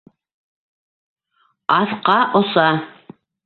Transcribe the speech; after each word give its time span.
Аҫҡа 1.77 2.19
оса! 2.43 2.69